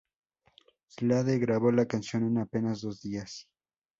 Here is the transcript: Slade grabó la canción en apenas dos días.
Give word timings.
Slade 0.87 1.37
grabó 1.37 1.71
la 1.71 1.85
canción 1.85 2.25
en 2.25 2.39
apenas 2.39 2.81
dos 2.81 3.01
días. 3.03 3.45